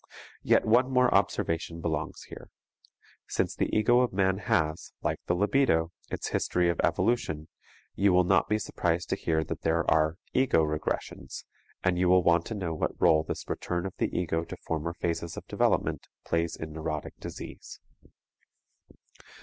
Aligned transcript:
Yet 0.41 0.65
one 0.65 0.89
more 0.91 1.13
observation 1.13 1.79
belongs 1.79 2.23
here. 2.23 2.49
Since 3.27 3.53
the 3.53 3.69
ego 3.71 3.99
of 3.99 4.11
man 4.11 4.39
has, 4.39 4.93
like 5.03 5.19
the 5.27 5.35
libido, 5.35 5.91
its 6.09 6.29
history 6.29 6.69
of 6.69 6.81
evolution, 6.83 7.49
you 7.93 8.11
will 8.11 8.23
not 8.23 8.49
be 8.49 8.57
surprised 8.57 9.09
to 9.11 9.15
hear 9.15 9.43
that 9.43 9.61
there 9.61 9.85
are 9.93 10.15
"ego 10.33 10.63
regressions," 10.63 11.43
and 11.83 11.99
you 11.99 12.09
will 12.09 12.23
want 12.23 12.47
to 12.47 12.55
know 12.55 12.73
what 12.73 12.99
role 12.99 13.21
this 13.23 13.47
return 13.47 13.85
of 13.85 13.93
the 13.99 14.09
ego 14.11 14.43
to 14.43 14.57
former 14.65 14.95
phases 14.95 15.37
of 15.37 15.45
development 15.45 16.07
plays 16.25 16.55
in 16.55 16.73
neurotic 16.73 17.13
disease. 17.19 17.79